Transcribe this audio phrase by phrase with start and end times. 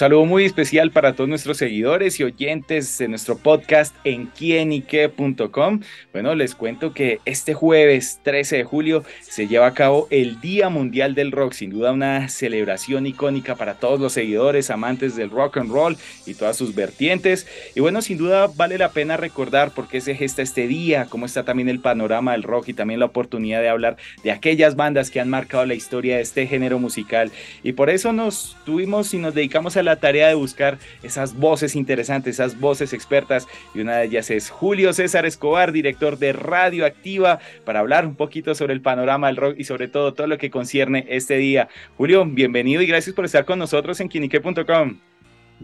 [0.00, 5.80] Saludo muy especial para todos nuestros seguidores y oyentes de nuestro podcast en quienique.com.
[6.14, 10.70] Bueno, les cuento que este jueves 13 de julio se lleva a cabo el Día
[10.70, 15.58] Mundial del Rock, sin duda una celebración icónica para todos los seguidores, amantes del rock
[15.58, 17.46] and roll y todas sus vertientes.
[17.74, 21.26] Y bueno, sin duda vale la pena recordar por qué se gesta este día, cómo
[21.26, 25.10] está también el panorama del rock y también la oportunidad de hablar de aquellas bandas
[25.10, 27.30] que han marcado la historia de este género musical.
[27.62, 31.76] Y por eso nos tuvimos y nos dedicamos a la tarea de buscar esas voces
[31.76, 36.86] interesantes, esas voces expertas, y una de ellas es Julio César Escobar, director de Radio
[36.86, 40.38] Activa, para hablar un poquito sobre el panorama del rock y sobre todo todo lo
[40.38, 41.68] que concierne este día.
[41.96, 44.98] Julio, bienvenido y gracias por estar con nosotros en quinique.com.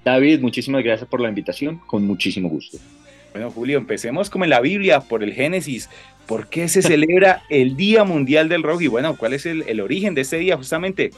[0.05, 2.79] David, muchísimas gracias por la invitación, con muchísimo gusto.
[3.33, 5.91] Bueno, Julio, empecemos como en la Biblia, por el Génesis.
[6.27, 8.83] ¿Por qué se celebra el Día Mundial del Rock?
[8.83, 11.11] Y bueno, ¿cuál es el, el origen de este día justamente?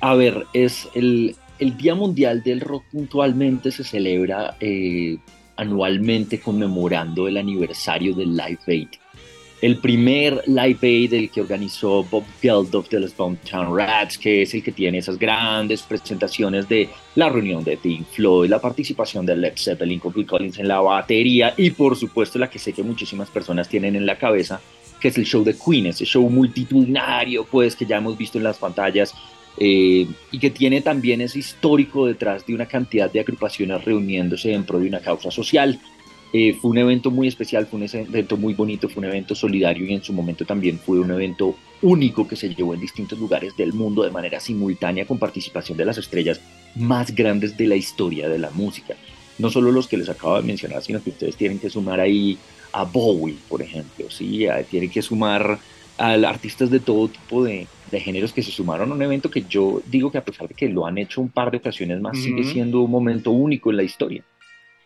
[0.00, 5.16] A ver, es el, el Día Mundial del Rock puntualmente se celebra eh,
[5.54, 8.88] anualmente conmemorando el aniversario del Live Aid.
[9.60, 14.52] El primer Live Aid el que organizó Bob Geldof de los Downtown Rats, que es
[14.54, 19.36] el que tiene esas grandes presentaciones de la reunión de Pink Floyd, la participación de
[19.36, 22.82] Led Zeppelin con Phil Collins en la batería y por supuesto la que sé que
[22.82, 24.60] muchísimas personas tienen en la cabeza,
[24.98, 28.44] que es el show de Queen, ese show multitudinario pues que ya hemos visto en
[28.44, 29.14] las pantallas
[29.58, 34.64] eh, y que tiene también ese histórico detrás de una cantidad de agrupaciones reuniéndose en
[34.64, 35.78] pro de una causa social.
[36.32, 39.84] Eh, fue un evento muy especial, fue un evento muy bonito, fue un evento solidario
[39.84, 43.54] y en su momento también fue un evento único que se llevó en distintos lugares
[43.54, 46.40] del mundo de manera simultánea con participación de las estrellas
[46.74, 48.94] más grandes de la historia de la música.
[49.38, 52.38] No solo los que les acabo de mencionar, sino que ustedes tienen que sumar ahí
[52.72, 54.46] a Bowie, por ejemplo, ¿sí?
[54.70, 55.58] tienen que sumar
[55.98, 59.44] a artistas de todo tipo de, de géneros que se sumaron a un evento que
[59.48, 62.18] yo digo que a pesar de que lo han hecho un par de ocasiones más,
[62.18, 64.24] sigue siendo un momento único en la historia.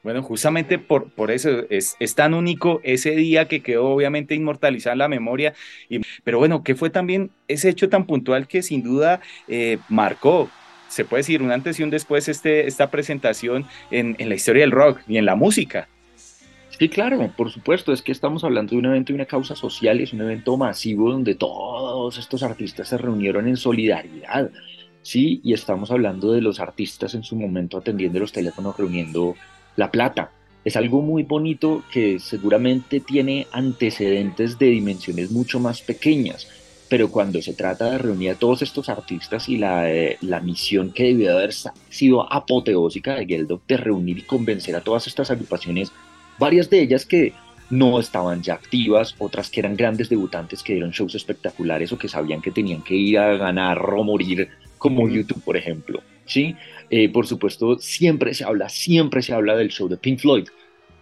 [0.03, 4.93] Bueno, justamente por, por eso es, es, tan único ese día que quedó obviamente inmortalizado
[4.93, 5.55] en la memoria.
[5.89, 10.49] Y, pero bueno, ¿qué fue también ese hecho tan puntual que sin duda eh, marcó,
[10.89, 14.63] se puede decir, un antes y un después este, esta presentación en, en la historia
[14.63, 15.89] del rock y en la música?
[16.79, 19.99] Sí, claro, por supuesto, es que estamos hablando de un evento y una causa social,
[20.01, 24.51] es un evento masivo donde todos estos artistas se reunieron en solidaridad,
[25.01, 25.41] ¿sí?
[25.43, 29.37] Y estamos hablando de los artistas en su momento atendiendo los teléfonos, reuniendo
[29.77, 30.33] la plata.
[30.67, 36.47] Es algo muy bonito que seguramente tiene antecedentes de dimensiones mucho más pequeñas,
[36.91, 40.93] pero cuando se trata de reunir a todos estos artistas y la, eh, la misión
[40.93, 41.55] que debió haber
[41.89, 45.91] sido apoteósica de Geldof de reunir y convencer a todas estas agrupaciones
[46.39, 47.33] varias de ellas que
[47.71, 52.09] no estaban ya activas, otras que eran grandes debutantes que dieron shows espectaculares o que
[52.09, 54.49] sabían que tenían que ir a ganar o morir,
[54.79, 56.01] como YouTube, por ejemplo.
[56.27, 56.55] ¿sí?
[56.91, 60.49] Eh, por supuesto, siempre se habla, siempre se habla del show de Pink Floyd,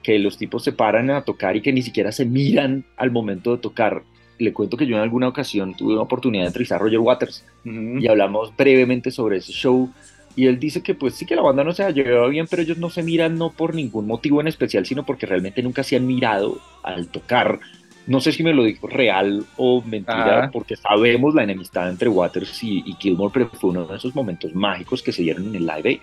[0.03, 3.53] que los tipos se paran a tocar y que ni siquiera se miran al momento
[3.53, 4.03] de tocar.
[4.39, 7.45] Le cuento que yo en alguna ocasión tuve una oportunidad de entrevistar a Roger Waters
[7.65, 9.91] y hablamos brevemente sobre ese show
[10.37, 12.63] y él dice que pues sí que la banda no se ha llevado bien, pero
[12.63, 15.97] ellos no se miran no por ningún motivo en especial, sino porque realmente nunca se
[15.97, 17.61] han mirado al tocar.
[18.07, 22.63] No sé si me lo dijo real o mentira, porque sabemos la enemistad entre Waters
[22.63, 25.67] y, y Gilmore, pero fue uno de esos momentos mágicos que se dieron en el
[25.67, 26.01] Live Aid.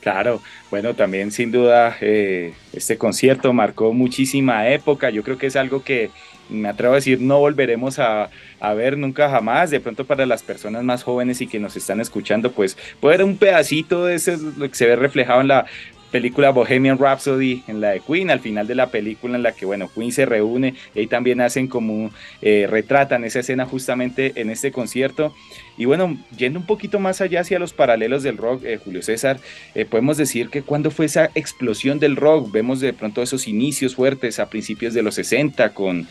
[0.00, 5.10] Claro, bueno, también sin duda eh, este concierto marcó muchísima época.
[5.10, 6.10] Yo creo que es algo que
[6.48, 9.70] me atrevo a decir no volveremos a, a, ver nunca jamás.
[9.70, 13.36] De pronto para las personas más jóvenes y que nos están escuchando, pues puede un
[13.36, 15.66] pedacito de ese lo que se ve reflejado en la
[16.10, 19.66] película Bohemian Rhapsody, en la de Queen, al final de la película en la que,
[19.66, 22.10] bueno, Queen se reúne y ahí también hacen como,
[22.42, 25.34] eh, retratan esa escena justamente en este concierto.
[25.76, 29.38] Y bueno, yendo un poquito más allá hacia los paralelos del rock, eh, Julio César,
[29.74, 33.94] eh, podemos decir que cuando fue esa explosión del rock, vemos de pronto esos inicios
[33.94, 36.08] fuertes a principios de los 60 con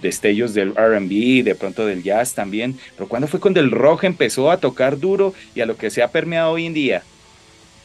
[0.00, 4.50] destellos del RB, de pronto del jazz también, pero cuando fue cuando el rock empezó
[4.50, 7.02] a tocar duro y a lo que se ha permeado hoy en día.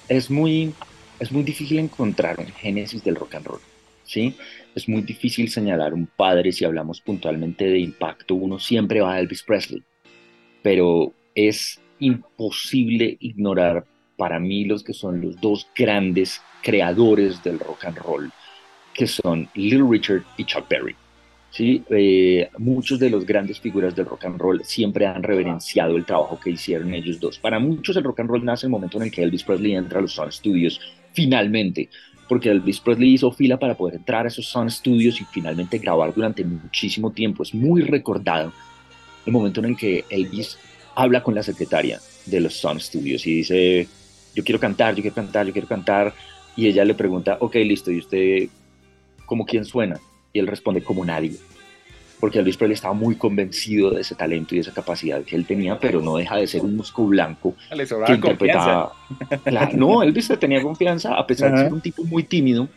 [0.08, 0.74] Es muy
[1.20, 3.62] es muy difícil encontrar un génesis del rock and roll,
[4.04, 4.36] ¿sí?
[4.76, 9.20] Es muy difícil señalar un padre si hablamos puntualmente de impacto, uno siempre va a
[9.20, 9.84] Elvis Presley,
[10.62, 13.86] pero es imposible ignorar
[14.18, 18.32] para mí los que son los dos grandes creadores del rock and roll,
[18.94, 20.96] que son Little Richard y Chuck Berry.
[21.52, 21.84] ¿sí?
[21.90, 26.40] Eh, muchos de los grandes figuras del rock and roll siempre han reverenciado el trabajo
[26.40, 27.40] que hicieron ellos dos.
[27.40, 29.76] Para muchos el rock and roll nace en el momento en el que Elvis Presley
[29.76, 30.80] entra a los Sound Studios,
[31.18, 31.90] finalmente,
[32.30, 36.14] porque Elvis Presley hizo fila para poder entrar a esos Sound Studios y finalmente grabar
[36.14, 37.42] durante muchísimo tiempo.
[37.42, 38.54] Es muy recordado
[39.26, 40.60] el momento en el que Elvis
[40.94, 43.88] habla con la secretaria de los Sound Studios y dice,
[44.36, 46.14] yo quiero cantar, yo quiero cantar, yo quiero cantar.
[46.56, 48.48] Y ella le pregunta, ok, listo, ¿y usted
[49.26, 50.00] como quién suena?
[50.34, 51.34] Y él responde como nadie.
[52.20, 55.46] Porque Elvis Presley estaba muy convencido de ese talento y de esa capacidad que él
[55.46, 57.56] tenía, pero no deja de ser un músico blanco
[58.06, 58.94] que interpretaba.
[59.44, 62.68] Claro, no, Elvis tenía confianza, a pesar de ser un tipo muy tímido,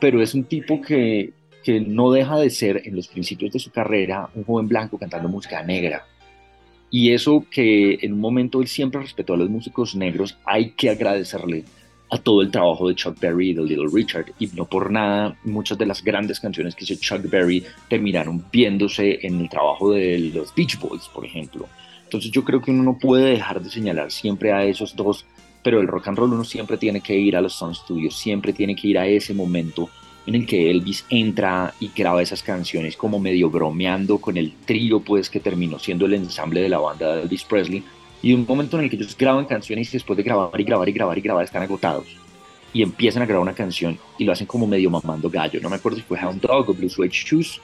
[0.00, 1.32] pero es un tipo que,
[1.64, 5.28] que no deja de ser, en los principios de su carrera, un joven blanco cantando
[5.28, 6.04] música negra.
[6.90, 10.90] Y eso que en un momento él siempre respetó a los músicos negros, hay que
[10.90, 11.64] agradecerle
[12.12, 14.26] a todo el trabajo de Chuck Berry y de Little Richard.
[14.38, 19.18] Y no por nada, muchas de las grandes canciones que hizo Chuck Berry terminaron viéndose
[19.26, 21.66] en el trabajo de los Beach Boys, por ejemplo.
[22.04, 25.24] Entonces yo creo que uno no puede dejar de señalar siempre a esos dos,
[25.62, 28.52] pero el rock and roll uno siempre tiene que ir a los Sound Studios, siempre
[28.52, 29.88] tiene que ir a ese momento
[30.26, 35.00] en el que Elvis entra y graba esas canciones como medio bromeando con el trío
[35.00, 37.82] pues que terminó siendo el ensamble de la banda de Elvis Presley
[38.22, 40.88] y un momento en el que ellos graban canciones y después de grabar y grabar
[40.88, 42.06] y grabar y grabar están agotados.
[42.72, 45.60] Y empiezan a grabar una canción y lo hacen como medio mamando gallo.
[45.60, 47.60] No me acuerdo si fue Hound Dog o Blue Suede Shoes.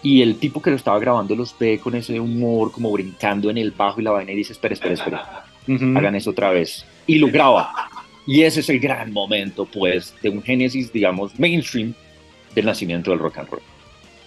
[0.00, 3.58] Y el tipo que lo estaba grabando los ve con ese humor, como brincando en
[3.58, 6.86] el bajo y la vaina y dice, espera, espera, espera, hagan eso otra vez.
[7.08, 7.72] Y lo graba.
[8.24, 11.94] Y ese es el gran momento, pues, de un génesis, digamos, mainstream
[12.54, 13.62] del nacimiento del rock and roll.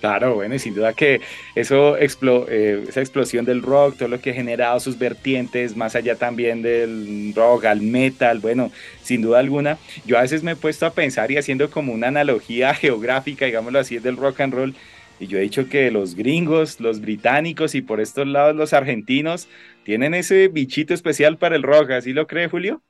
[0.02, 1.22] Claro, bueno, y sin duda que
[1.54, 6.16] eso eh, esa explosión del rock, todo lo que ha generado sus vertientes, más allá
[6.16, 8.72] también del rock al metal, bueno,
[9.04, 9.78] sin duda alguna,
[10.08, 13.78] yo a veces me he puesto a pensar y haciendo como una analogía geográfica, digámoslo
[13.78, 14.76] así, del rock and roll,
[15.20, 19.48] y yo he dicho que los gringos, los británicos y por estos lados los argentinos
[19.84, 22.82] tienen ese bichito especial para el rock, ¿así lo cree Julio?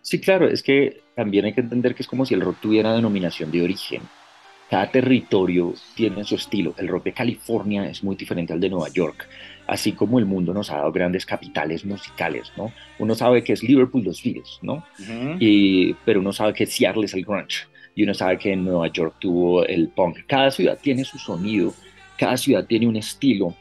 [0.00, 2.94] Sí, claro, es que también hay que entender que es como si el rock tuviera
[2.94, 4.02] denominación de origen
[4.72, 6.74] cada territorio tiene su estilo.
[6.78, 9.28] El rock de California es muy diferente al de Nueva York,
[9.66, 12.72] así como el mundo nos ha dado grandes capitales musicales, ¿no?
[12.98, 14.82] Uno sabe que es Liverpool los Beatles, ¿no?
[15.38, 18.88] y, pero uno sabe que Seattle es el grunge y uno sabe que en Nueva
[18.88, 20.20] York tuvo el punk.
[20.26, 21.74] Cada ciudad tiene su sonido,
[22.16, 23.54] cada ciudad tiene un estilo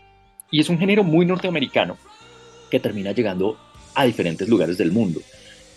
[0.50, 1.98] y es un género muy norteamericano
[2.70, 3.58] que termina llegando
[3.96, 5.20] a diferentes lugares del mundo,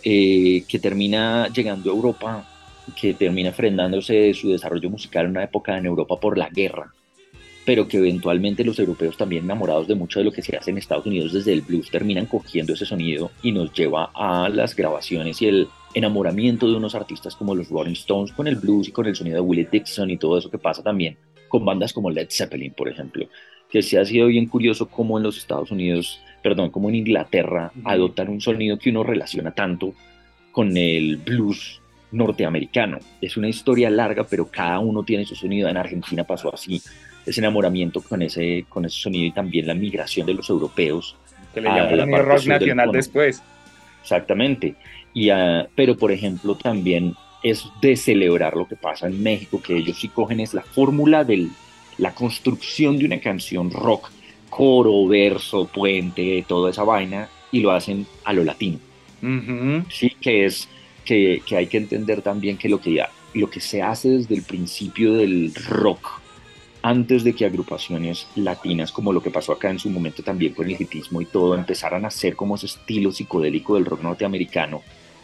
[0.05, 2.54] eh, que termina llegando a Europa
[3.01, 6.93] que termina frenándose su desarrollo musical en una época en Europa por la guerra,
[7.65, 10.79] pero que eventualmente los europeos también enamorados de mucho de lo que se hace en
[10.79, 15.41] Estados Unidos desde el blues terminan cogiendo ese sonido y nos lleva a las grabaciones
[15.41, 19.07] y el enamoramiento de unos artistas como los Rolling Stones con el blues y con
[19.07, 21.17] el sonido de Willie Dixon y todo eso que pasa también
[21.49, 23.29] con bandas como Led Zeppelin, por ejemplo,
[23.71, 27.73] que se ha sido bien curioso como en los Estados Unidos, perdón, como en Inglaterra
[27.85, 29.95] adoptan un sonido que uno relaciona tanto
[30.51, 31.81] con el blues
[32.15, 32.99] norteamericano.
[33.21, 35.69] Es una historia larga, pero cada uno tiene su sonido.
[35.69, 36.81] En Argentina pasó así,
[37.27, 41.17] ese enamoramiento con ese, con ese sonido y también la migración de los europeos.
[41.53, 43.43] Que le llaman rock nacional después.
[44.03, 44.75] Exactamente.
[45.13, 49.77] Y, ah, pero, por ejemplo, también es de celebrar lo que pasa en México, que
[49.77, 51.49] ellos sí cogen es la fórmula de
[51.99, 54.11] la construcción de una canción rock,
[54.51, 58.79] coro, verso, puente, toda esa vaina, y lo hacen a lo latino.
[59.89, 60.69] Sí, que es
[61.05, 63.03] que, hay que entender también que lo que,
[63.35, 66.21] lo que se hace desde el principio del rock,
[66.83, 70.67] antes de que agrupaciones latinas, como lo que pasó acá en su momento también con
[70.67, 74.83] el hipismo y todo, empezaran a hacer como ese estilo psicodélico del rock norteamericano,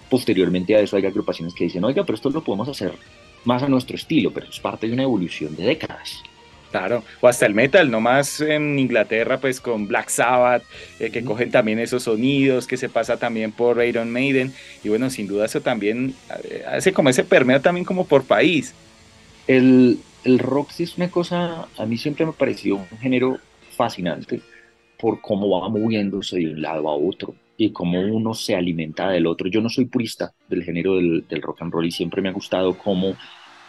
[0.09, 2.93] posteriormente a eso hay agrupaciones que dicen, oiga, pero esto lo podemos hacer
[3.45, 6.23] más a nuestro estilo, pero es parte de una evolución de décadas.
[6.71, 10.63] Claro, o hasta el metal, nomás en Inglaterra, pues con Black Sabbath,
[11.01, 14.53] eh, que cogen también esos sonidos, que se pasa también por Iron Maiden,
[14.85, 18.73] y bueno, sin duda eso también eh, hace como ese permea también como por país.
[19.49, 23.39] El, el rock sí es una cosa, a mí siempre me pareció un género
[23.77, 24.41] fascinante
[24.97, 29.27] por cómo va moviéndose de un lado a otro y cómo uno se alimenta del
[29.27, 29.49] otro.
[29.49, 32.33] Yo no soy purista del género del, del rock and roll y siempre me ha
[32.33, 33.17] gustado cómo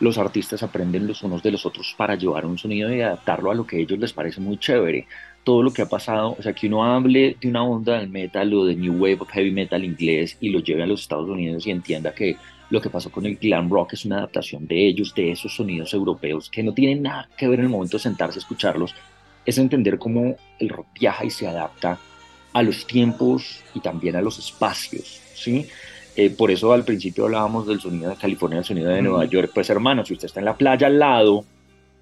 [0.02, 3.56] los artistas aprenden los unos de los otros para llevar un sonido y adaptarlo a
[3.56, 5.06] lo que a ellos les parece muy chévere.
[5.44, 8.52] Todo lo que ha pasado, o sea, que uno hable de una onda del metal
[8.54, 11.66] o de New Wave of Heavy Metal inglés y lo lleve a los Estados Unidos
[11.68, 12.36] y entienda que
[12.72, 15.94] lo que pasó con el glam rock es una adaptación de ellos, de esos sonidos
[15.94, 18.96] europeos que no tienen nada que ver en el momento de sentarse a escucharlos,
[19.46, 22.00] es entender cómo el rock viaja y se adapta
[22.54, 25.68] a los tiempos y también a los espacios, ¿sí?
[26.16, 29.52] Eh, por eso al principio hablábamos del sonido de California, el sonido de Nueva York.
[29.54, 31.46] Pues hermano, si usted está en la playa al lado,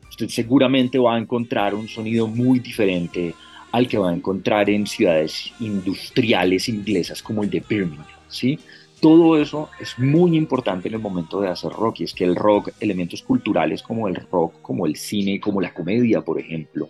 [0.09, 3.35] usted seguramente va a encontrar un sonido muy diferente
[3.71, 8.59] al que va a encontrar en ciudades industriales inglesas como el de Birmingham, ¿sí?
[8.99, 12.35] Todo eso es muy importante en el momento de hacer rock y es que el
[12.35, 16.89] rock, elementos culturales como el rock, como el cine, como la comedia, por ejemplo,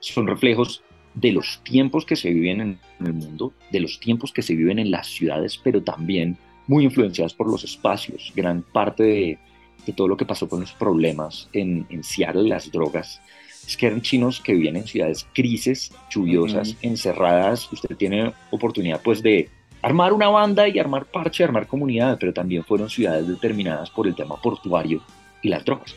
[0.00, 0.82] son reflejos
[1.14, 4.78] de los tiempos que se viven en el mundo, de los tiempos que se viven
[4.78, 8.32] en las ciudades, pero también muy influenciadas por los espacios.
[8.34, 9.38] Gran parte de,
[9.86, 13.20] de todo lo que pasó con los problemas en, en Seattle, las drogas,
[13.66, 17.70] es que eran chinos que vivían en ciudades crisis, lluviosas, encerradas.
[17.72, 19.48] Usted tiene oportunidad pues de
[19.82, 24.14] armar una banda y armar parche, armar comunidad, pero también fueron ciudades determinadas por el
[24.14, 25.02] tema portuario
[25.42, 25.94] y las drogas.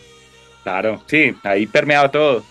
[0.64, 2.44] Claro, sí, ahí permeaba todo.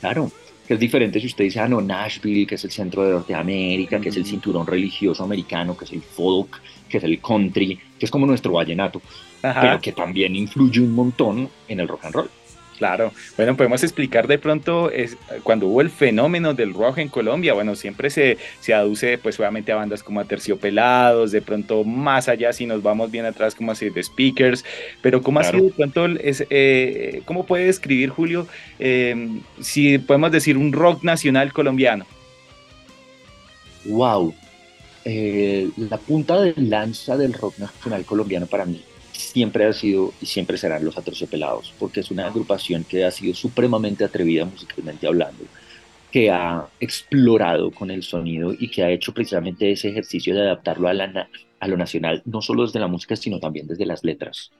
[0.00, 0.30] Claro,
[0.66, 4.00] que es diferente si usted dice, ah, no, Nashville, que es el centro de Norteamérica,
[4.00, 8.06] que es el cinturón religioso americano, que es el folk, que es el country, que
[8.06, 9.02] es como nuestro vallenato,
[9.40, 12.30] pero que también influye un montón en el rock and roll.
[12.78, 17.52] Claro, bueno, podemos explicar de pronto es, cuando hubo el fenómeno del rock en Colombia,
[17.52, 22.52] bueno, siempre se, se aduce pues obviamente a bandas como Terciopelados, de pronto más allá
[22.52, 24.64] si nos vamos bien atrás como así de Speakers,
[25.00, 28.48] pero ¿cómo ha sido de pronto, es, eh, cómo puede describir Julio,
[28.78, 29.28] eh,
[29.60, 32.06] si podemos decir un rock nacional colombiano?
[33.84, 34.34] Wow,
[35.04, 38.82] eh, la punta de lanza del rock nacional colombiano para mí
[39.32, 43.34] siempre ha sido y siempre serán los Aterciopelados, porque es una agrupación que ha sido
[43.34, 45.44] supremamente atrevida musicalmente hablando,
[46.10, 50.88] que ha explorado con el sonido y que ha hecho precisamente ese ejercicio de adaptarlo
[50.88, 51.28] a, la,
[51.60, 54.50] a lo nacional, no solo desde la música, sino también desde las letras.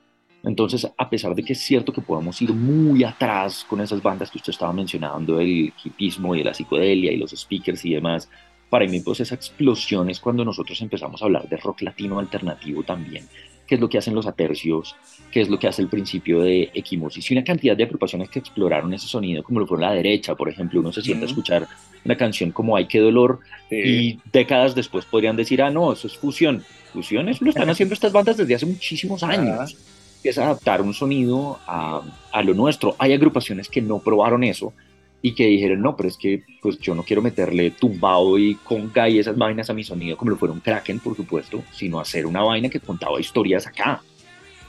[0.45, 4.31] Entonces, a pesar de que es cierto que podamos ir muy atrás con esas bandas
[4.31, 8.29] que usted estaba mencionando, el hipismo y la psicodelia y los speakers y demás,
[8.73, 12.83] para mí pues esa explosión es cuando nosotros empezamos a hablar de rock latino alternativo
[12.83, 13.29] también,
[13.67, 14.97] qué es lo que hacen los atercios,
[15.31, 18.39] qué es lo que hace el principio de equimosis y una cantidad de agrupaciones que
[18.39, 21.69] exploraron ese sonido, como lo fue la derecha, por ejemplo, uno se siente a escuchar
[22.03, 26.17] una canción como Ay, qué dolor y décadas después podrían decir, ah, no, eso es
[26.17, 26.65] fusión.
[26.95, 29.77] Fusión, eso lo están haciendo estas bandas desde hace muchísimos años.
[30.25, 32.01] Es adaptar un sonido a,
[32.33, 32.97] a lo nuestro.
[32.99, 34.73] Hay agrupaciones que no probaron eso,
[35.23, 39.09] y que dijeron, no, pero es que pues yo no quiero meterle tumbado y conga
[39.09, 42.43] y esas vainas a mi sonido como lo fueron Kraken, por supuesto, sino hacer una
[42.43, 44.03] vaina que contaba historias acá.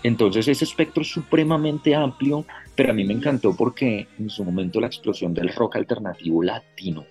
[0.04, 2.46] Entonces ese espectro es supremamente amplio,
[2.76, 7.06] pero a mí me encantó porque en su momento la explosión del rock alternativo latino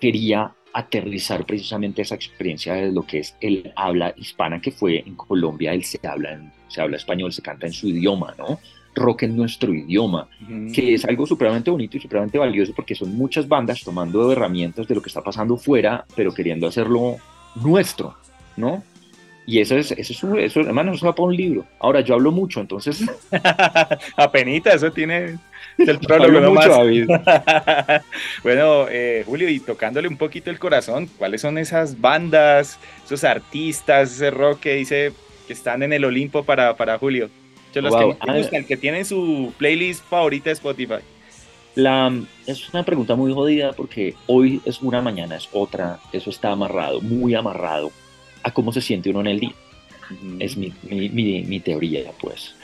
[0.00, 5.14] quería aterrizar precisamente esa experiencia de lo que es el habla hispana que fue en
[5.14, 8.58] Colombia, él se habla, se habla español, se canta en su idioma, ¿no?
[8.94, 10.28] Rock en nuestro idioma,
[10.74, 14.94] que es algo supremamente bonito y supremamente valioso porque son muchas bandas tomando herramientas de
[14.94, 17.16] lo que está pasando fuera, pero queriendo hacerlo
[17.56, 18.14] nuestro,
[18.56, 18.82] ¿no?
[19.44, 21.66] Y eso es, eso es, eso, hermano, eso va para un libro.
[21.80, 23.04] Ahora, yo hablo mucho, entonces...
[24.16, 25.36] Apenita, eso tiene
[25.78, 26.78] el prólogo mucho,
[28.44, 34.12] bueno, eh, Julio, y tocándole un poquito el corazón, ¿cuáles son esas bandas, esos artistas,
[34.12, 35.12] ese rock que dice
[35.46, 37.28] que están en el Olimpo para, para Julio?
[37.80, 41.02] Los que ah, gustan, que tienen su playlist favorita de Spotify.
[41.74, 42.12] La,
[42.46, 46.00] es una pregunta muy jodida porque hoy es una, mañana es otra.
[46.12, 47.90] Eso está amarrado, muy amarrado
[48.42, 49.54] a cómo se siente uno en el día.
[50.38, 52.54] Es mi, mi, mi, teoría, pues.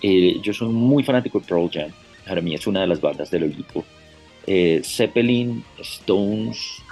[0.00, 1.90] Eh, yo soy muy fanático de Pearl Jam.
[2.26, 3.84] Para mí es una de las bandas del Olimpo.
[4.46, 6.82] Eh, Zeppelin, Stones,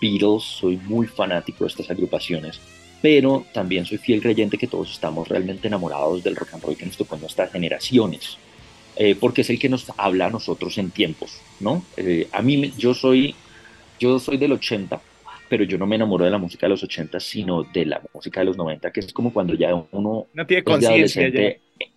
[0.00, 2.60] Beatles, soy muy fanático de estas agrupaciones
[3.02, 6.86] pero también soy fiel creyente que todos estamos realmente enamorados del rock and roll que
[6.86, 8.36] nos tocó en nuestras generaciones,
[8.96, 11.84] eh, porque es el que nos habla a nosotros en tiempos, ¿no?
[11.96, 13.34] Eh, a mí, yo soy,
[13.98, 15.00] yo soy del 80,
[15.48, 18.40] pero yo no me enamoro de la música de los 80, sino de la música
[18.40, 20.26] de los 90, que es como cuando ya uno...
[20.32, 21.30] No tiene conciencia.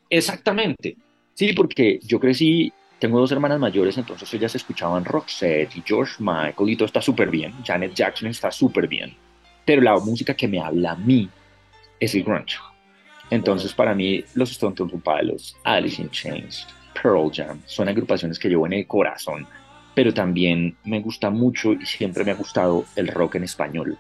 [0.09, 0.95] Exactamente.
[1.33, 6.69] Sí, porque yo crecí, tengo dos hermanas mayores, entonces ellas escuchaban Roxette y George Michael
[6.69, 7.53] y todo está súper bien.
[7.65, 9.13] Janet Jackson está súper bien
[9.65, 11.29] pero la música que me habla a mí
[11.99, 12.57] es el grunge.
[13.29, 16.67] Entonces, para mí, los Stone Temple Pilots, Alice in Chains,
[17.01, 19.47] Pearl Jam, son agrupaciones que llevo en el corazón,
[19.95, 23.97] pero también me gusta mucho y siempre me ha gustado el rock en español.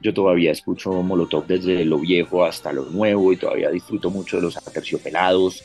[0.00, 4.42] Yo todavía escucho Molotov desde lo viejo hasta lo nuevo y todavía disfruto mucho de
[4.42, 5.62] los aterciopelados.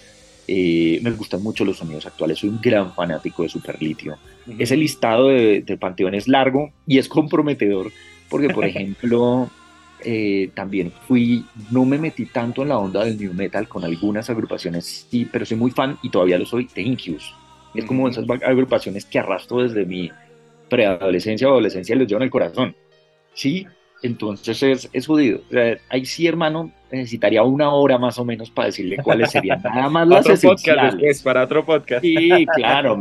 [0.47, 4.17] Eh, me gustan mucho los sonidos actuales, soy un gran fanático de Superlitio.
[4.59, 7.91] Ese listado de, de panteón es largo y es comprometedor,
[8.29, 9.49] porque, por ejemplo,
[10.03, 14.29] eh, también fui, no me metí tanto en la onda del new metal con algunas
[14.29, 17.33] agrupaciones, sí, pero soy muy fan y todavía lo soy de Incubus.
[17.73, 20.11] Es como esas agrupaciones que arrastro desde mi
[20.69, 22.75] preadolescencia o adolescencia y los llevo en el corazón.
[23.33, 23.67] Sí,
[24.03, 25.41] entonces es, es jodido.
[25.49, 29.61] O sea, ahí sí, hermano, necesitaría una hora más o menos para decirle cuáles serían
[29.61, 32.01] nada más las otro podcast para otro podcast.
[32.01, 32.99] Sí, claro.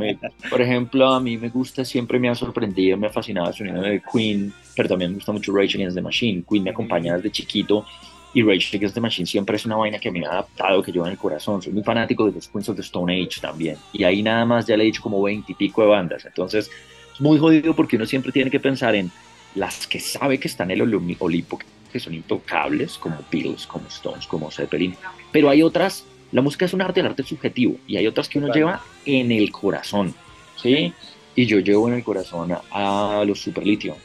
[0.50, 3.82] por ejemplo, a mí me gusta, siempre me ha sorprendido, me ha fascinado el sonido
[3.82, 6.44] de Queen, pero también me gusta mucho Rage Against the Machine.
[6.48, 7.86] Queen me acompaña desde chiquito
[8.34, 11.06] y Rage Against the Machine siempre es una vaina que me ha adaptado, que lleva
[11.06, 11.62] en el corazón.
[11.62, 13.76] Soy muy fanático de los Queens of the Stone Age también.
[13.92, 16.24] Y ahí nada más ya le he dicho como veinte y pico de bandas.
[16.26, 16.70] Entonces,
[17.14, 19.10] es muy jodido porque uno siempre tiene que pensar en
[19.56, 21.58] las que sabe que están en el Olimpo,
[21.90, 24.94] que son intocables, como Beatles, como Stones, como Zeppelin,
[25.32, 28.28] pero hay otras, la música es un arte, el arte es subjetivo, y hay otras
[28.28, 30.14] que uno lleva en el corazón,
[30.62, 30.92] ¿sí?
[31.34, 33.96] Y yo llevo en el corazón a, los Super Lithium,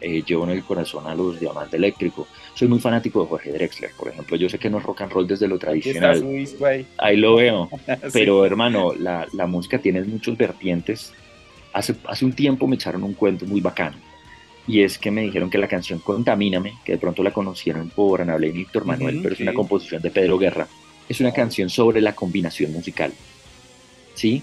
[0.00, 2.26] eh, llevo en el corazón a los Diamante Eléctrico.
[2.54, 4.36] Soy muy fanático de Jorge Drexler, por ejemplo.
[4.36, 6.22] Yo sé que no es rock and roll desde lo tradicional.
[6.98, 7.16] ahí.
[7.16, 7.68] lo veo.
[8.12, 11.12] Pero hermano, la, la, música tiene muchos vertientes.
[11.72, 13.96] Hace, hace un tiempo me echaron un cuento muy bacano.
[14.68, 18.20] Y es que me dijeron que la canción Contamíname, que de pronto la conocieron por
[18.20, 20.66] Ana Belén y Víctor Manuel, pero es una composición de Pedro Guerra,
[21.08, 23.12] es una canción sobre la combinación musical.
[24.14, 24.42] ¿Sí?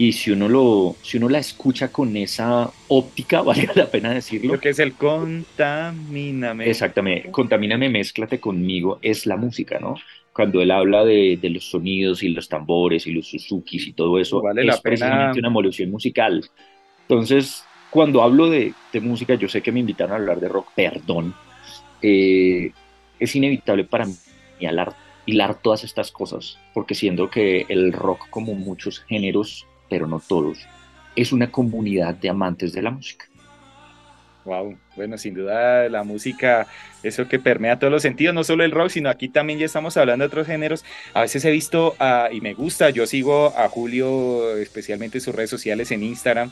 [0.00, 4.54] Y si uno lo si uno la escucha con esa óptica vale la pena decirlo.
[4.54, 9.96] Lo que es el contamíname exactamente contamíname mézclate conmigo es la música no
[10.32, 14.18] cuando él habla de, de los sonidos y los tambores y los suzukis y todo
[14.18, 16.48] eso vale es precisamente una evolución musical.
[17.02, 20.68] Entonces cuando hablo de, de, música yo sé que me invitaron a hablar de rock
[20.74, 21.34] perdón
[22.00, 22.72] eh,
[23.18, 24.14] es inevitable para mí
[24.60, 24.94] hilar,
[25.26, 30.66] hilar todas estas cosas porque siendo que el rock como muchos géneros pero no todos,
[31.14, 33.26] es una comunidad de amantes de la música.
[34.46, 36.66] Wow, bueno, sin duda la música,
[37.02, 39.98] eso que permea todos los sentidos, no solo el rock, sino aquí también ya estamos
[39.98, 40.82] hablando de otros géneros.
[41.12, 41.94] A veces he visto,
[42.32, 46.50] y me gusta, yo sigo a Julio, especialmente en sus redes sociales en Instagram,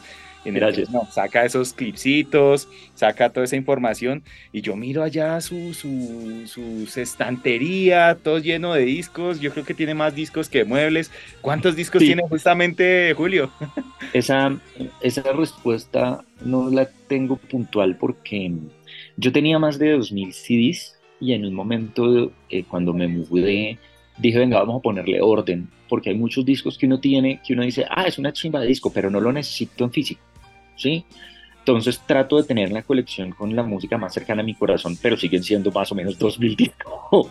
[0.90, 8.16] no, saca esos clipsitos, saca toda esa información y yo miro allá su, su, estantería,
[8.22, 9.40] todo lleno de discos.
[9.40, 11.10] Yo creo que tiene más discos que muebles.
[11.40, 13.50] ¿Cuántos discos tiene justamente Julio?
[14.14, 14.58] Esa,
[15.02, 18.50] esa respuesta no la tengo puntual porque
[19.18, 23.78] yo tenía más de 2.000 CDs y en un momento eh, cuando me mudé
[24.18, 27.62] dije, venga, vamos a ponerle orden, porque hay muchos discos que uno tiene, que uno
[27.62, 30.20] dice, ah, es una chimba de disco, pero no lo necesito en físico.
[30.78, 31.04] ¿Sí?
[31.68, 35.18] Entonces trato de tener la colección con la música más cercana a mi corazón, pero
[35.18, 37.28] siguen siendo más o menos 2.000 discos.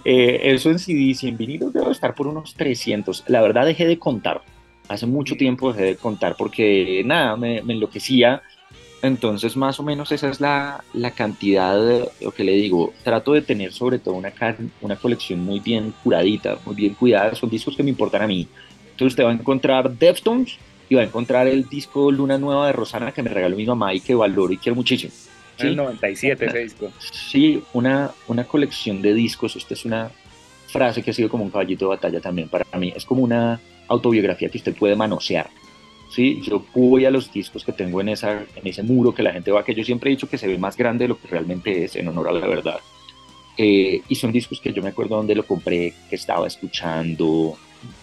[0.06, 3.24] eh, eso en CDs y en vinilos debo estar por unos 300.
[3.26, 4.40] La verdad dejé de contar.
[4.88, 8.40] Hace mucho tiempo dejé de contar porque nada, me, enloquecía.
[9.02, 12.94] Entonces más o menos esa es la, la cantidad, de, lo que le digo.
[13.04, 14.32] Trato de tener sobre todo una,
[14.80, 17.34] una colección muy bien curadita, muy bien cuidada.
[17.34, 18.48] Son discos que me importan a mí.
[18.92, 20.58] Entonces usted va a encontrar Deftones
[20.90, 23.94] y va a encontrar el disco Luna Nueva de Rosana que me regaló mi mamá
[23.94, 25.12] y que valoro y quiero muchísimo.
[25.56, 25.68] ¿sí?
[25.68, 26.92] El 97 ese disco.
[26.98, 29.54] Sí, una, una colección de discos.
[29.54, 30.10] Esta es una
[30.66, 32.92] frase que ha sido como un caballito de batalla también para mí.
[32.94, 35.48] Es como una autobiografía que usted puede manosear.
[36.10, 36.40] ¿sí?
[36.42, 39.52] Yo voy a los discos que tengo en, esa, en ese muro que la gente
[39.52, 41.84] va, que yo siempre he dicho que se ve más grande de lo que realmente
[41.84, 42.80] es, en honor a la verdad.
[43.56, 47.56] Eh, y son discos que yo me acuerdo donde lo compré, que estaba escuchando,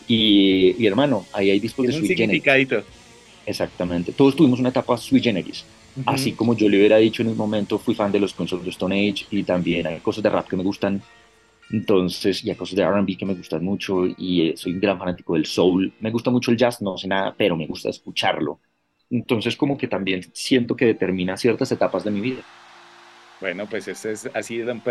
[0.07, 2.43] y, hermano, ahí hay discos de sui generis.
[3.45, 4.11] Exactamente.
[4.11, 5.65] Todos tuvimos una etapa sui generis.
[6.05, 8.71] Así como yo le hubiera dicho en un momento, fui fan de los Consoles de
[8.71, 11.01] Stone Age y también hay cosas de rap que me gustan.
[11.71, 14.97] Entonces, y hay cosas de RB que me gustan mucho y eh, soy un gran
[14.99, 15.91] fanático del soul.
[15.99, 18.59] Me gusta mucho el jazz, no sé nada, pero me gusta escucharlo.
[19.09, 22.41] Entonces, como que también siento que determina ciertas etapas de mi vida.
[23.41, 24.81] Bueno, pues eso es así de un,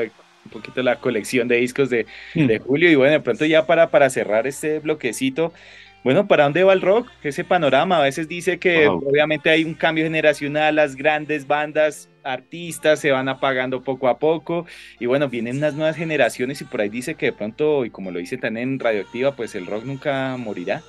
[0.47, 2.47] un poquito la colección de discos de, mm.
[2.47, 2.91] de, Julio.
[2.91, 5.53] Y bueno, de pronto ya para, para cerrar este bloquecito,
[6.05, 7.09] bueno, ¿para dónde va el rock?
[7.25, 13.01] Ese panorama a veces dice que obviamente hay un cambio generacional, las grandes bandas, artistas
[13.01, 14.67] se van apagando poco a poco
[15.01, 18.13] y bueno, vienen unas nuevas generaciones y por ahí dice que de pronto, y como
[18.13, 20.83] lo dice también en Radioactiva, pues el rock nunca morirá.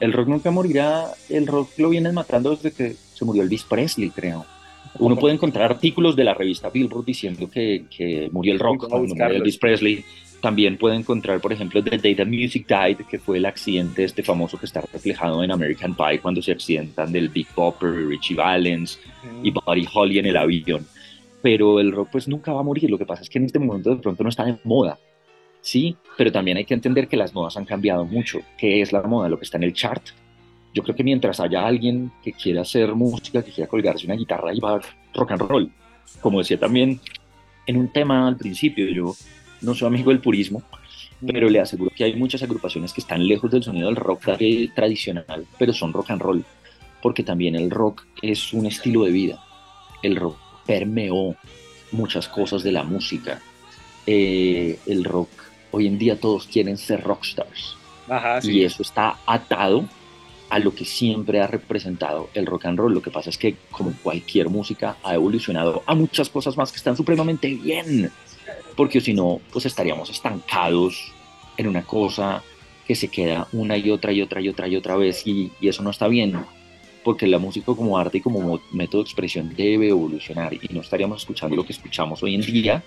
[0.00, 4.10] El rock nunca morirá, el rock lo vienen matando desde que se murió Elvis Presley,
[4.10, 4.46] creo.
[4.98, 9.08] Uno puede encontrar artículos de la revista Billboard diciendo que, que murió el rock cuando
[9.08, 10.04] murió Elvis Presley.
[10.40, 14.22] También puede encontrar, por ejemplo, The Day That Music Died, que fue el accidente este
[14.22, 19.00] famoso que está reflejado en American Pie cuando se accidentan del Big Bopper, Richie Valens
[19.42, 20.86] y Buddy Holly en el avión.
[21.42, 22.88] Pero el rock pues nunca va a morir.
[22.90, 24.98] Lo que pasa es que en este momento de pronto no está de moda.
[25.60, 28.40] Sí, pero también hay que entender que las modas han cambiado mucho.
[28.56, 29.28] ¿Qué es la moda?
[29.28, 30.02] Lo que está en el chart
[30.74, 34.54] yo creo que mientras haya alguien que quiera hacer música, que quiera colgarse una guitarra
[34.54, 34.80] y va
[35.14, 35.72] rock and roll,
[36.20, 37.00] como decía también
[37.66, 39.14] en un tema al principio, yo
[39.60, 40.62] no soy amigo del purismo,
[41.26, 44.22] pero le aseguro que hay muchas agrupaciones que están lejos del sonido del rock
[44.74, 46.44] tradicional, pero son rock and roll,
[47.02, 49.42] porque también el rock es un estilo de vida.
[50.02, 51.34] El rock permeó
[51.92, 53.40] muchas cosas de la música.
[54.06, 55.28] Eh, el rock,
[55.72, 57.76] hoy en día todos quieren ser rockstars.
[58.44, 59.86] Y eso está atado
[60.50, 62.94] a lo que siempre ha representado el rock and roll.
[62.94, 66.78] Lo que pasa es que, como cualquier música, ha evolucionado a muchas cosas más que
[66.78, 68.10] están supremamente bien.
[68.76, 71.12] Porque si no, pues estaríamos estancados
[71.56, 72.42] en una cosa
[72.86, 75.82] que se queda una y otra y otra y otra y otra vez y, eso
[75.82, 76.38] no está bien.
[77.04, 81.22] porque la música como arte y como método de expresión debe evolucionar y no estaríamos
[81.22, 82.82] escuchando lo que escuchamos hoy en día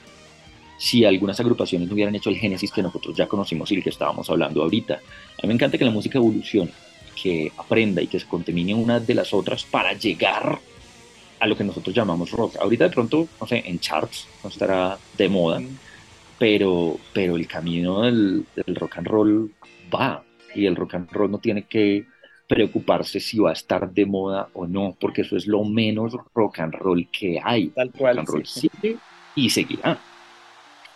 [0.82, 3.92] si algunas agrupaciones no hubieran hecho el génesis que nosotros ya conocimos y el que
[3.92, 4.96] estábamos hablando ahorita.
[4.96, 6.72] A mí me encanta que la música evolucione,
[7.22, 10.60] que aprenda y que se contamine una de las otras para llegar
[11.40, 12.58] a lo que nosotros llamamos rock.
[12.58, 15.62] Ahorita de pronto, no sé, en charts no estará de moda,
[16.38, 19.52] pero, pero el camino del, del rock and roll
[19.94, 20.24] va
[20.56, 22.06] y el rock and roll no tiene que
[22.48, 26.60] preocuparse si va a estar de moda o no, porque eso es lo menos rock
[26.60, 27.70] and roll que hay.
[27.70, 28.18] Tal cual.
[28.18, 28.98] Rock and roll sigue
[29.36, 30.00] y seguirá.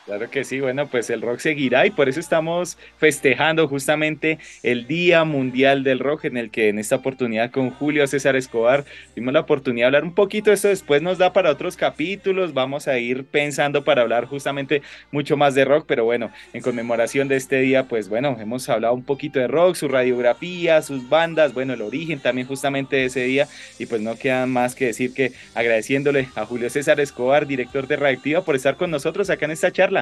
[0.06, 4.86] Claro que sí, bueno, pues el rock seguirá y por eso estamos festejando justamente el
[4.86, 9.34] Día Mundial del Rock en el que en esta oportunidad con Julio César Escobar tuvimos
[9.34, 12.88] la oportunidad de hablar un poquito de eso, después nos da para otros capítulos, vamos
[12.88, 17.38] a ir pensando para hablar justamente mucho más de rock, pero bueno, en conmemoración de
[17.38, 21.74] este día, pues bueno, hemos hablado un poquito de rock, su radiografía, sus bandas, bueno,
[21.74, 23.48] el origen también justamente de ese día
[23.80, 27.96] y pues no queda más que decir que agradeciéndole a Julio César Escobar, director de
[27.96, 29.95] Reactiva, por estar con nosotros acá en esta charla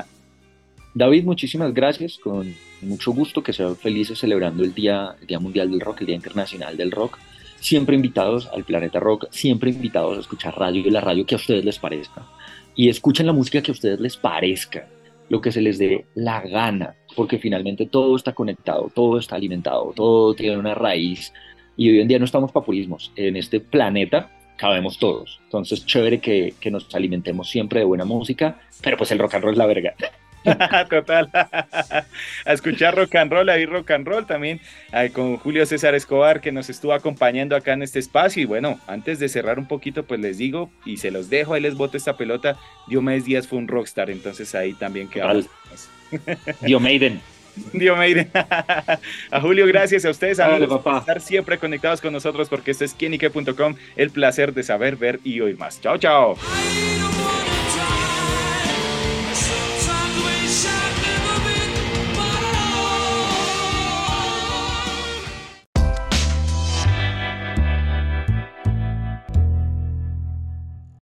[0.95, 5.71] David, muchísimas gracias, con mucho gusto que sean felices celebrando el Día, el Día Mundial
[5.71, 7.17] del Rock, el Día Internacional del Rock.
[7.59, 11.37] Siempre invitados al Planeta Rock, siempre invitados a escuchar radio y la radio que a
[11.37, 12.27] ustedes les parezca.
[12.75, 14.87] Y escuchen la música que a ustedes les parezca,
[15.29, 19.93] lo que se les dé la gana, porque finalmente todo está conectado, todo está alimentado,
[19.95, 21.33] todo tiene una raíz.
[21.75, 23.11] Y hoy en día no estamos populismos.
[23.15, 25.39] En este planeta cabemos todos.
[25.43, 29.43] Entonces, chévere que, que nos alimentemos siempre de buena música, pero pues el rock and
[29.43, 29.93] roll es la verga.
[30.89, 31.29] Total.
[31.33, 34.59] a escuchar rock and roll, ahí rock and roll también
[35.13, 38.43] con Julio César Escobar que nos estuvo acompañando acá en este espacio.
[38.43, 41.61] Y bueno, antes de cerrar un poquito, pues les digo y se los dejo, ahí
[41.61, 42.57] les boto esta pelota.
[42.87, 45.47] Diomedes Díaz fue un rockstar, entonces ahí también quedamos.
[46.61, 47.21] Diomeiden.
[47.73, 48.29] Diomeiden.
[49.31, 52.93] a Julio, gracias a ustedes, amigos, por estar siempre conectados con nosotros porque esto es
[52.93, 55.81] quienique.com, el placer de saber, ver y oír más.
[55.81, 56.35] Chao, chao.